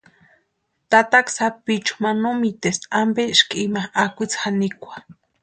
Tataka 0.89 1.31
Sapichu 1.35 1.93
ma 2.01 2.11
no 2.21 2.31
mitespti 2.41 2.87
ampeski 2.99 3.55
ima 3.65 3.81
akwitsi 4.03 4.37
janikwa. 4.41 4.95